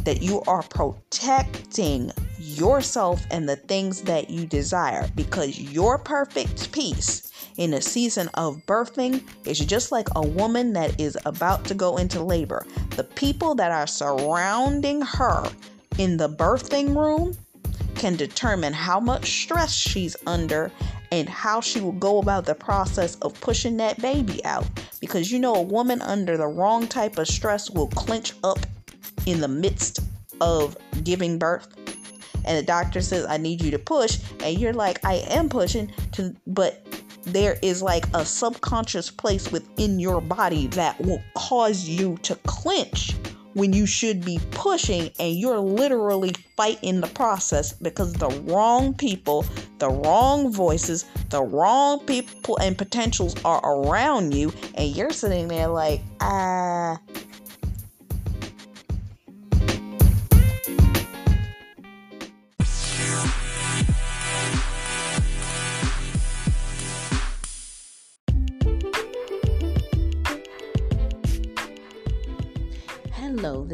That 0.04 0.22
you 0.22 0.44
are 0.44 0.62
protecting 0.62 2.12
yourself 2.38 3.26
and 3.32 3.50
the 3.50 3.56
things 3.56 4.04
that 4.04 4.30
you 4.30 4.46
desire 4.46 5.10
because 5.16 5.60
your 5.60 5.98
perfect 5.98 6.72
peace 6.72 7.29
in 7.60 7.74
a 7.74 7.82
season 7.82 8.30
of 8.36 8.56
birthing 8.66 9.22
is 9.46 9.60
just 9.60 9.92
like 9.92 10.08
a 10.16 10.26
woman 10.26 10.72
that 10.74 11.00
is 11.00 11.18
about 11.26 11.66
to 11.66 11.76
go 11.76 11.98
into 11.98 12.24
labor. 12.24 12.66
The 12.92 13.04
people 13.04 13.54
that 13.56 13.72
are 13.72 13.86
surrounding 13.86 15.02
her 15.02 15.46
in 15.98 16.16
the 16.16 16.30
birthing 16.30 16.96
room 16.96 17.38
can 17.96 18.16
determine 18.16 18.72
how 18.72 19.02
much 19.02 19.44
stress 19.44 19.74
she's 19.74 20.16
under 20.26 20.72
and 21.12 21.28
how 21.28 21.60
she 21.60 21.82
will 21.82 21.92
go 21.92 22.20
about 22.20 22.46
the 22.46 22.56
process 22.56 23.16
of 23.16 23.40
pushing 23.42 23.76
that 23.78 24.02
baby 24.02 24.44
out. 24.46 24.66
Because 25.02 25.30
you 25.30 25.38
know, 25.38 25.56
a 25.56 25.62
woman 25.62 26.02
under 26.02 26.38
the 26.38 26.48
wrong 26.48 26.88
type 26.88 27.18
of 27.18 27.28
stress 27.28 27.70
will 27.70 27.90
clench 27.90 28.32
up 28.42 28.60
in 29.26 29.42
the 29.42 29.48
midst 29.50 30.00
of 30.40 30.78
giving 31.04 31.38
birth 31.38 31.68
and 32.46 32.58
the 32.58 32.64
doctor 32.64 33.02
says 33.02 33.26
I 33.26 33.38
need 33.38 33.62
you 33.62 33.72
to 33.72 33.80
push 33.80 34.20
and 34.42 34.58
you're 34.58 34.74
like 34.74 35.04
I 35.06 35.16
am 35.30 35.50
pushing 35.50 35.92
to 36.14 36.34
but 36.48 36.84
there 37.24 37.58
is 37.62 37.82
like 37.82 38.06
a 38.14 38.26
subconscious 38.26 39.10
place 39.10 39.52
within 39.52 40.00
your 40.00 40.22
body 40.22 40.68
that 40.68 41.00
will 41.02 41.22
cause 41.36 41.88
you 41.88 42.18
to 42.24 42.36
clench 42.48 43.16
when 43.54 43.74
you 43.74 43.86
should 43.86 44.24
be 44.24 44.40
pushing 44.52 45.10
and 45.20 45.36
you're 45.36 45.60
literally 45.60 46.34
fighting 46.56 47.02
the 47.02 47.08
process 47.08 47.74
because 47.74 48.14
the 48.14 48.30
wrong 48.46 48.94
people, 48.94 49.46
the 49.80 49.90
wrong 49.90 50.52
voices, 50.52 51.06
the 51.30 51.42
wrong 51.42 52.00
people 52.06 52.58
and 52.60 52.78
potentials 52.78 53.36
are 53.44 53.62
around 53.66 54.34
you 54.34 54.54
and 54.76 54.96
you're 54.96 55.12
sitting 55.12 55.48
there 55.48 55.68
like, 55.68 56.02
ah, 56.22 56.94
uh, 56.94 57.20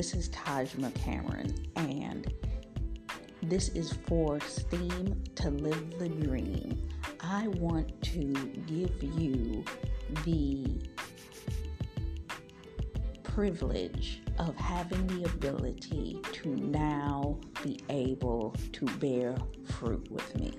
this 0.06 0.14
is 0.14 0.28
Taj 0.30 0.76
McCameron, 0.76 1.68
and 1.76 2.32
this 3.42 3.70
is 3.70 3.94
for 4.06 4.40
STEAM 4.40 5.24
to 5.34 5.50
Live 5.50 5.98
the 5.98 6.08
Dream. 6.08 6.88
I 7.22 7.48
want 7.48 8.04
to 8.04 8.32
give 8.68 9.02
you 9.02 9.66
the 10.24 10.80
privilege 13.24 14.22
of 14.38 14.56
having 14.58 15.08
the 15.08 15.24
ability 15.24 16.20
to 16.34 16.50
now 16.50 17.40
be 17.64 17.80
able 17.90 18.56
to 18.74 18.86
bear 19.00 19.36
fruit 19.64 20.08
with 20.12 20.36
me. 20.40 20.54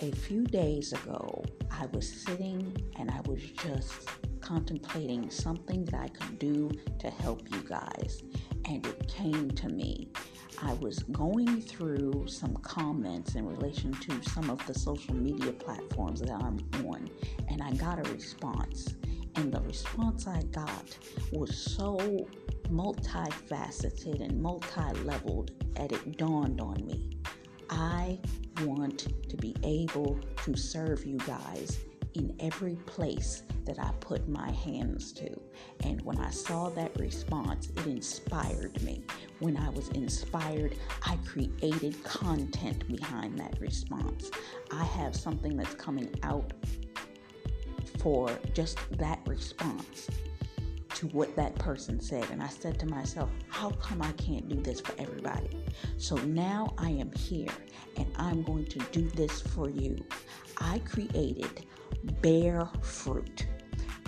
A 0.00 0.10
few 0.10 0.42
days 0.42 0.92
ago, 0.92 1.44
I 1.70 1.86
was 1.92 2.08
sitting 2.08 2.76
and 2.98 3.12
I 3.12 3.20
was 3.28 3.42
just 3.42 4.08
contemplating 4.48 5.28
something 5.28 5.84
that 5.84 5.94
I 5.94 6.08
could 6.08 6.38
do 6.38 6.70
to 7.00 7.10
help 7.10 7.42
you 7.52 7.60
guys, 7.68 8.22
and 8.64 8.86
it 8.86 9.06
came 9.06 9.50
to 9.50 9.68
me. 9.68 10.08
I 10.62 10.72
was 10.74 11.00
going 11.00 11.60
through 11.60 12.24
some 12.28 12.56
comments 12.56 13.34
in 13.34 13.46
relation 13.46 13.92
to 13.92 14.22
some 14.30 14.48
of 14.48 14.66
the 14.66 14.72
social 14.72 15.14
media 15.14 15.52
platforms 15.52 16.22
that 16.22 16.32
I'm 16.32 16.58
on, 16.86 17.10
and 17.48 17.62
I 17.62 17.72
got 17.72 17.98
a 17.98 18.10
response. 18.10 18.94
And 19.36 19.52
the 19.52 19.60
response 19.60 20.26
I 20.26 20.42
got 20.44 20.96
was 21.30 21.54
so 21.54 21.98
multifaceted 22.70 24.24
and 24.24 24.40
multi 24.40 24.92
leveled 25.04 25.50
that 25.74 25.92
it 25.92 26.16
dawned 26.16 26.62
on 26.62 26.86
me. 26.86 27.10
I 27.68 28.18
want 28.62 29.08
to 29.28 29.36
be 29.36 29.54
able 29.62 30.18
to 30.44 30.56
serve 30.56 31.04
you 31.04 31.18
guys 31.18 31.78
in 32.14 32.34
every 32.40 32.76
place 32.86 33.42
that 33.64 33.78
I 33.78 33.90
put 34.00 34.28
my 34.28 34.50
hands 34.50 35.12
to. 35.12 35.40
And 35.84 36.00
when 36.02 36.18
I 36.18 36.30
saw 36.30 36.70
that 36.70 36.98
response, 36.98 37.68
it 37.76 37.86
inspired 37.86 38.80
me. 38.82 39.04
When 39.40 39.56
I 39.56 39.68
was 39.70 39.88
inspired, 39.90 40.76
I 41.04 41.16
created 41.26 42.02
content 42.04 42.86
behind 42.88 43.38
that 43.38 43.60
response. 43.60 44.30
I 44.72 44.84
have 44.84 45.14
something 45.14 45.56
that's 45.56 45.74
coming 45.74 46.10
out 46.22 46.52
for 47.98 48.30
just 48.54 48.78
that 48.98 49.20
response 49.26 50.08
to 50.98 51.06
what 51.08 51.36
that 51.36 51.54
person 51.56 52.00
said. 52.00 52.24
And 52.32 52.42
I 52.42 52.48
said 52.48 52.78
to 52.80 52.86
myself, 52.86 53.30
how 53.48 53.70
come 53.70 54.02
I 54.02 54.10
can't 54.12 54.48
do 54.48 54.56
this 54.56 54.80
for 54.80 55.00
everybody? 55.00 55.64
So 55.96 56.16
now 56.16 56.74
I 56.76 56.90
am 56.90 57.12
here 57.12 57.52
and 57.96 58.06
I'm 58.16 58.42
going 58.42 58.66
to 58.66 58.78
do 58.90 59.02
this 59.10 59.40
for 59.40 59.70
you. 59.70 59.96
I 60.60 60.80
created 60.80 61.66
Bare 62.22 62.68
Fruit. 62.82 63.46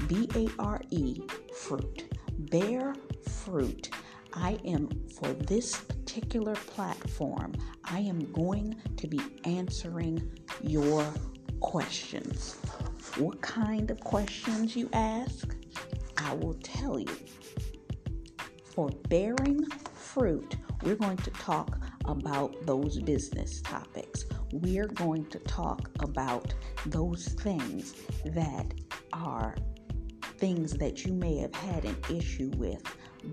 B 0.07 0.29
A 0.35 0.49
R 0.59 0.81
E 0.91 1.21
fruit. 1.55 2.05
Bear 2.51 2.95
fruit. 3.29 3.91
I 4.33 4.59
am 4.65 4.89
for 5.15 5.33
this 5.33 5.77
particular 5.77 6.55
platform, 6.55 7.53
I 7.85 8.01
am 8.01 8.31
going 8.33 8.77
to 8.97 9.07
be 9.07 9.21
answering 9.45 10.31
your 10.63 11.05
questions. 11.61 12.57
What 13.17 13.41
kind 13.43 13.91
of 13.91 14.01
questions 14.01 14.75
you 14.75 14.89
ask? 14.93 15.57
I 16.17 16.35
will 16.35 16.55
tell 16.55 16.99
you. 16.99 17.17
For 18.75 18.89
bearing 19.09 19.65
fruit, 19.95 20.57
we're 20.83 20.97
going 20.97 21.19
to 21.19 21.31
talk 21.31 21.79
about 22.05 22.55
those 22.67 23.01
business 23.01 23.61
topics. 23.63 24.25
We're 24.53 24.89
going 24.89 25.27
to 25.27 25.39
talk 25.41 25.91
about 26.01 26.55
those 26.87 27.29
things 27.29 27.95
that 28.25 28.75
are 29.13 29.57
things 30.39 30.73
that 30.73 31.05
you 31.05 31.13
may 31.13 31.37
have 31.39 31.55
had 31.55 31.85
an 31.85 31.97
issue 32.11 32.51
with, 32.57 32.83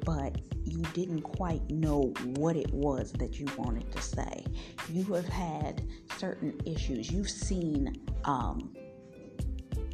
but 0.03 0.39
you 0.65 0.81
didn't 0.93 1.21
quite 1.21 1.67
know 1.71 2.13
what 2.35 2.55
it 2.57 2.71
was 2.73 3.13
that 3.13 3.39
you 3.39 3.47
wanted 3.57 3.89
to 3.93 4.01
say. 4.01 4.45
You 4.91 5.05
have 5.13 5.27
had 5.27 5.87
certain 6.17 6.59
issues. 6.65 7.09
You've 7.09 7.29
seen 7.29 8.01
um, 8.25 8.73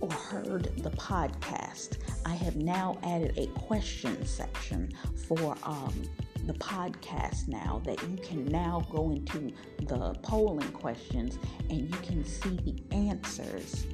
or 0.04 0.12
heard 0.12 0.64
the 0.84 0.90
podcast. 0.90 2.00
I 2.26 2.36
have 2.36 2.58
now 2.58 2.98
added 3.04 3.38
a 3.38 3.48
question 3.58 4.26
section 4.26 4.92
for 5.30 5.56
um, 5.64 5.94
the 6.46 6.52
podcast 6.56 7.48
now 7.48 7.82
that 7.86 8.02
you 8.10 8.18
can 8.18 8.44
now 8.44 8.86
go 8.92 9.12
into 9.12 9.54
the 9.80 10.14
polling 10.22 10.70
questions 10.74 11.40
and 11.70 11.90
you 11.90 11.98
can 12.02 12.26
see 12.26 12.58
the 12.66 12.76
answers 12.94 13.86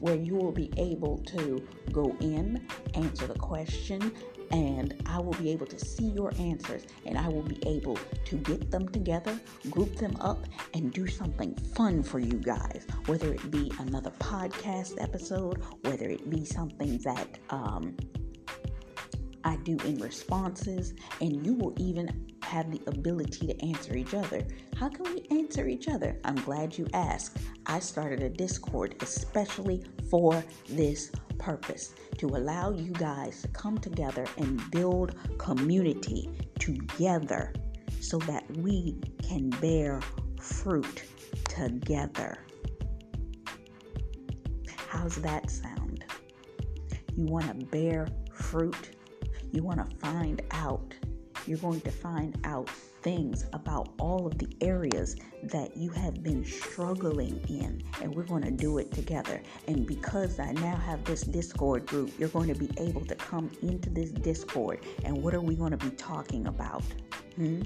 where 0.00 0.16
you 0.16 0.34
will 0.34 0.50
be 0.50 0.72
able 0.76 1.18
to 1.18 1.64
go 1.92 2.16
in, 2.18 2.66
answer 2.94 3.28
the 3.28 3.38
question, 3.38 4.12
and 4.50 4.94
I 5.06 5.20
will 5.20 5.32
be 5.34 5.50
able 5.50 5.66
to 5.66 5.78
see 5.78 6.06
your 6.06 6.32
answers 6.38 6.86
and 7.06 7.18
I 7.18 7.28
will 7.28 7.42
be 7.42 7.58
able 7.66 7.98
to 8.24 8.36
get 8.36 8.70
them 8.70 8.88
together, 8.88 9.40
group 9.70 9.96
them 9.96 10.16
up, 10.20 10.44
and 10.74 10.92
do 10.92 11.06
something 11.06 11.54
fun 11.74 12.02
for 12.02 12.18
you 12.18 12.38
guys. 12.38 12.86
Whether 13.06 13.34
it 13.34 13.50
be 13.50 13.72
another 13.78 14.10
podcast 14.12 15.00
episode, 15.02 15.62
whether 15.82 16.08
it 16.08 16.28
be 16.30 16.44
something 16.44 16.98
that 16.98 17.38
um, 17.50 17.96
I 19.44 19.56
do 19.56 19.76
in 19.84 19.98
responses, 19.98 20.94
and 21.20 21.44
you 21.44 21.54
will 21.54 21.74
even 21.78 22.34
have 22.42 22.70
the 22.70 22.80
ability 22.86 23.46
to 23.46 23.66
answer 23.66 23.96
each 23.96 24.14
other. 24.14 24.46
How 24.76 24.88
can 24.88 25.04
we 25.14 25.26
answer 25.30 25.66
each 25.66 25.88
other? 25.88 26.18
I'm 26.24 26.36
glad 26.36 26.76
you 26.76 26.86
asked. 26.92 27.38
I 27.66 27.78
started 27.78 28.22
a 28.22 28.30
Discord 28.30 28.96
especially 29.00 29.84
for 30.10 30.44
this 30.68 31.10
purpose 31.38 31.94
to 32.18 32.26
allow 32.28 32.70
you 32.70 32.92
guys 32.92 33.42
to 33.42 33.48
come 33.48 33.78
together 33.78 34.26
and 34.36 34.70
build 34.70 35.14
community 35.38 36.30
together 36.58 37.52
so 38.00 38.18
that 38.18 38.44
we 38.56 38.96
can 39.26 39.50
bear 39.50 40.00
fruit 40.40 41.04
together. 41.48 42.38
How's 44.88 45.16
that 45.16 45.50
sound? 45.50 46.04
You 47.16 47.24
want 47.26 47.46
to 47.48 47.66
bear 47.66 48.08
fruit 48.32 48.94
you 49.54 49.62
want 49.62 49.88
to 49.88 49.96
find 49.98 50.42
out. 50.50 50.94
You're 51.46 51.58
going 51.58 51.80
to 51.82 51.90
find 51.92 52.36
out 52.44 52.68
things 53.04 53.44
about 53.52 53.90
all 54.00 54.26
of 54.26 54.38
the 54.38 54.48
areas 54.62 55.14
that 55.44 55.76
you 55.76 55.90
have 55.90 56.22
been 56.22 56.42
struggling 56.44 57.38
in, 57.48 57.82
and 58.02 58.12
we're 58.12 58.24
going 58.24 58.42
to 58.42 58.50
do 58.50 58.78
it 58.78 58.90
together. 58.90 59.40
And 59.68 59.86
because 59.86 60.40
I 60.40 60.52
now 60.52 60.74
have 60.74 61.04
this 61.04 61.20
Discord 61.20 61.86
group, 61.86 62.10
you're 62.18 62.30
going 62.30 62.48
to 62.52 62.58
be 62.58 62.70
able 62.78 63.04
to 63.04 63.14
come 63.14 63.50
into 63.62 63.90
this 63.90 64.10
Discord. 64.10 64.80
And 65.04 65.22
what 65.22 65.34
are 65.34 65.40
we 65.40 65.54
going 65.54 65.72
to 65.72 65.76
be 65.76 65.90
talking 65.90 66.46
about? 66.46 66.82
Hmm? 67.36 67.62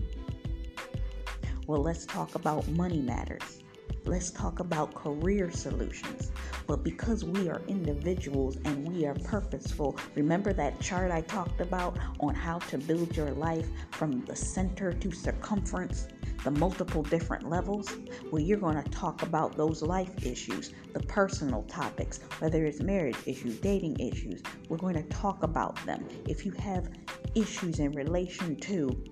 Well, 1.69 1.83
let's 1.83 2.05
talk 2.05 2.35
about 2.35 2.67
money 2.69 3.01
matters. 3.01 3.63
Let's 4.05 4.31
talk 4.31 4.59
about 4.59 4.95
career 4.95 5.53
solutions. 5.53 6.33
But 6.69 6.85
because 6.85 7.25
we 7.25 7.49
are 7.49 7.63
individuals 7.67 8.59
and 8.67 8.87
we 8.87 9.07
are 9.07 9.15
purposeful, 9.15 9.99
remember 10.15 10.53
that 10.53 10.79
chart 10.81 11.11
I 11.11 11.23
talked 11.23 11.61
about 11.61 11.99
on 12.21 12.35
how 12.35 12.59
to 12.59 12.79
build 12.79 13.17
your 13.17 13.31
life 13.31 13.67
from 13.91 14.25
the 14.27 14.37
center 14.37 14.93
to 14.93 15.11
circumference? 15.11 16.07
the 16.45 16.51
multiple 16.53 17.03
different 17.03 17.51
levels, 17.51 17.93
well, 18.31 18.41
you're 18.41 18.59
going 18.59 18.81
to 18.81 18.91
talk 18.91 19.23
about 19.23 19.57
those 19.57 19.83
life 19.83 20.25
issues, 20.25 20.73
the 20.93 21.01
personal 21.01 21.65
topics, 21.65 22.21
whether 22.39 22.65
it's 22.65 22.81
marriage 22.81 23.17
issues, 23.27 23.59
dating 23.59 23.99
issues. 23.99 24.41
We're 24.69 24.77
going 24.77 24.95
to 24.95 25.03
talk 25.09 25.43
about 25.43 25.85
them. 25.85 26.07
If 26.29 26.47
you 26.47 26.53
have 26.53 26.91
issues 27.35 27.81
in 27.81 27.91
relation 27.91 28.55
to 28.61 29.05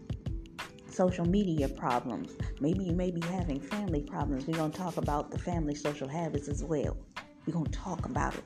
social 0.96 1.26
media 1.26 1.68
problems. 1.68 2.36
Maybe 2.58 2.84
you 2.84 2.94
may 2.94 3.10
be 3.10 3.20
having 3.20 3.60
family 3.60 4.00
problems. 4.00 4.46
We're 4.46 4.56
going 4.56 4.72
to 4.72 4.78
talk 4.78 4.96
about 4.96 5.30
the 5.30 5.38
family 5.38 5.74
social 5.74 6.08
habits 6.08 6.48
as 6.48 6.64
well. 6.64 6.96
We're 7.46 7.52
going 7.52 7.66
to 7.66 7.78
talk 7.78 8.06
about 8.06 8.34
it. 8.34 8.44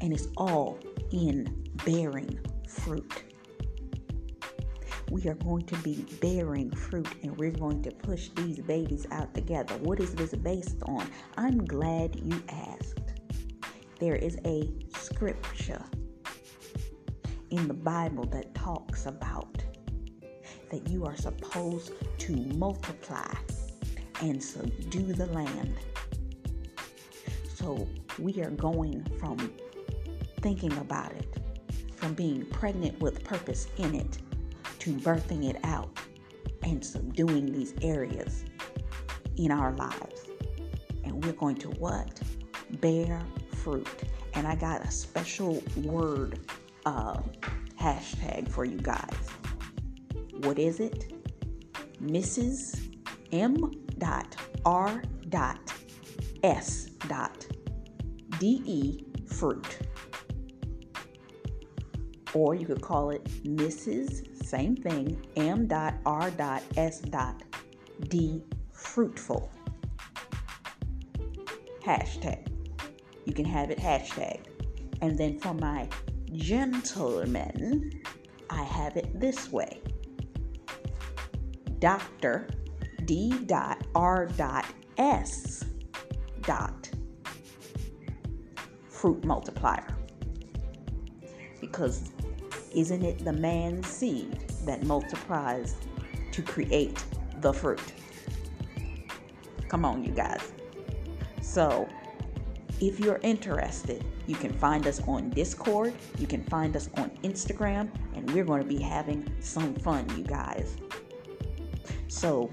And 0.00 0.12
it's 0.12 0.28
all 0.36 0.78
in 1.10 1.66
bearing 1.84 2.38
fruit. 2.68 3.24
We 5.10 5.26
are 5.28 5.34
going 5.34 5.66
to 5.66 5.76
be 5.78 6.06
bearing 6.20 6.70
fruit 6.70 7.08
and 7.22 7.36
we're 7.36 7.50
going 7.50 7.82
to 7.82 7.90
push 7.90 8.30
these 8.30 8.58
babies 8.60 9.06
out 9.10 9.34
together. 9.34 9.74
What 9.78 10.00
is 10.00 10.14
this 10.14 10.34
based 10.34 10.82
on? 10.86 11.08
I'm 11.36 11.64
glad 11.64 12.18
you 12.18 12.42
asked. 12.48 13.00
There 14.00 14.16
is 14.16 14.38
a 14.44 14.72
scripture 14.96 15.84
in 17.50 17.68
the 17.68 17.74
Bible 17.74 18.24
that 18.26 18.54
talks 18.54 19.06
about 19.06 19.62
that 20.70 20.88
you 20.88 21.04
are 21.04 21.16
supposed 21.16 21.92
to 22.18 22.32
multiply 22.34 23.32
and 24.20 24.42
subdue 24.42 25.12
the 25.12 25.26
land. 25.26 25.74
So 27.54 27.86
we 28.18 28.40
are 28.40 28.50
going 28.50 29.04
from 29.18 29.52
thinking 30.40 30.72
about 30.78 31.12
it, 31.12 31.38
from 31.96 32.14
being 32.14 32.44
pregnant 32.46 32.98
with 33.00 33.24
purpose 33.24 33.68
in 33.78 33.94
it, 33.94 34.18
to 34.78 34.90
birthing 34.94 35.48
it 35.48 35.56
out 35.64 35.98
and 36.62 36.84
subduing 36.84 37.52
these 37.52 37.74
areas 37.82 38.44
in 39.36 39.50
our 39.50 39.72
lives. 39.72 40.26
And 41.04 41.24
we're 41.24 41.32
going 41.32 41.56
to 41.56 41.68
what? 41.70 42.20
Bear 42.80 43.20
fruit. 43.52 43.88
And 44.34 44.46
I 44.46 44.54
got 44.54 44.84
a 44.84 44.90
special 44.90 45.62
word 45.76 46.40
uh, 46.86 47.20
hashtag 47.80 48.48
for 48.48 48.64
you 48.64 48.78
guys. 48.78 49.28
What 50.38 50.58
is 50.58 50.80
it? 50.80 51.12
Mrs. 52.02 52.96
M. 53.32 53.72
Dot 53.98 54.36
R. 54.64 55.02
Dot 55.28 55.72
S. 56.42 56.86
Dot 57.08 57.43
D. 58.38 58.62
E. 58.64 59.04
Fruit. 59.26 59.78
Or 62.32 62.54
you 62.54 62.66
could 62.66 62.80
call 62.80 63.10
it 63.10 63.24
Mrs. 63.44 64.44
Same 64.44 64.76
thing. 64.76 65.24
M. 65.36 65.66
Dot 65.66 65.94
R. 66.04 66.30
Dot 66.30 66.62
S. 66.76 67.00
Dot 67.00 67.42
D. 68.08 68.42
Fruitful. 68.72 69.50
Hashtag. 71.84 72.46
You 73.24 73.32
can 73.32 73.44
have 73.44 73.70
it 73.70 73.78
hashtag. 73.78 74.40
And 75.00 75.18
then 75.18 75.38
for 75.38 75.54
my 75.54 75.88
gentlemen, 76.32 78.02
I 78.50 78.62
have 78.62 78.96
it 78.96 79.18
this 79.18 79.50
way. 79.52 79.80
Dr. 81.78 82.48
D. 83.04 83.34
R. 83.94 84.28
S. 84.98 85.64
Dot 86.42 86.83
fruit 89.04 89.22
multiplier. 89.22 89.86
Because 91.60 92.10
isn't 92.74 93.04
it 93.04 93.22
the 93.22 93.34
man's 93.34 93.86
seed 93.86 94.32
that 94.64 94.82
multiplies 94.84 95.76
to 96.32 96.40
create 96.40 97.04
the 97.42 97.52
fruit? 97.52 97.82
Come 99.68 99.84
on, 99.84 100.02
you 100.02 100.10
guys. 100.10 100.54
So, 101.42 101.86
if 102.80 102.98
you're 102.98 103.20
interested, 103.22 104.02
you 104.26 104.36
can 104.36 104.54
find 104.54 104.86
us 104.86 105.02
on 105.06 105.28
Discord, 105.28 105.92
you 106.18 106.26
can 106.26 106.42
find 106.44 106.74
us 106.74 106.88
on 106.96 107.10
Instagram, 107.24 107.90
and 108.14 108.30
we're 108.30 108.46
going 108.46 108.62
to 108.62 108.66
be 108.66 108.80
having 108.80 109.30
some 109.38 109.74
fun, 109.74 110.08
you 110.16 110.24
guys. 110.24 110.78
So, 112.08 112.50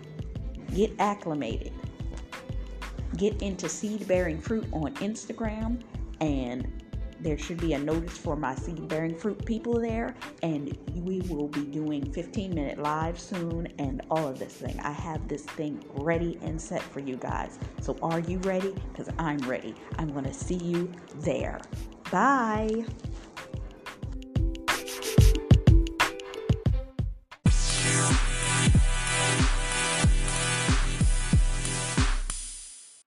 get 0.76 0.92
acclimated. 1.00 1.72
Get 3.16 3.42
into 3.42 3.70
seed 3.70 4.06
bearing 4.06 4.38
fruit 4.42 4.68
on 4.74 4.96
Instagram 4.96 5.82
and 6.22 6.82
there 7.20 7.38
should 7.38 7.60
be 7.60 7.74
a 7.74 7.80
notice 7.80 8.18
for 8.18 8.36
my 8.36 8.56
seed 8.56 8.88
bearing 8.88 9.16
fruit 9.16 9.46
people 9.46 9.80
there. 9.80 10.16
And 10.42 10.76
we 10.96 11.22
will 11.22 11.48
be 11.48 11.62
doing 11.62 12.12
15 12.12 12.54
minute 12.54 12.80
live 12.80 13.20
soon 13.20 13.68
and 13.78 14.02
all 14.10 14.28
of 14.28 14.40
this 14.40 14.54
thing. 14.54 14.80
I 14.80 14.92
have 14.92 15.28
this 15.28 15.44
thing 15.44 15.84
ready 15.94 16.40
and 16.42 16.60
set 16.60 16.82
for 16.82 17.00
you 17.00 17.18
guys. 17.18 17.60
So 17.82 17.98
are 18.02 18.20
you 18.20 18.40
ready? 18.40 18.74
Because 18.92 19.14
i'm 19.20 19.38
ready. 19.40 19.76
I'm 20.00 20.12
going 20.12 20.26
to 20.26 20.34
see 20.34 20.56
you 20.56 20.92
there. 21.20 21.60
Bye 22.12 22.86